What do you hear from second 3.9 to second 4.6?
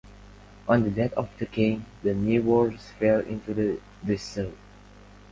disuse.